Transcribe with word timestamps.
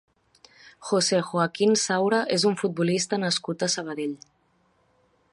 José 0.91 1.17
Joaquín 1.25 1.75
Saura 1.81 2.21
és 2.37 2.45
un 2.51 2.57
futbolista 2.61 3.19
nascut 3.25 3.65
a 3.65 3.69
Sabadell. 3.75 4.17